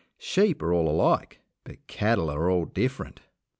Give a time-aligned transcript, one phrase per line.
[0.17, 3.19] Sheep are all alike, but cattle are all different.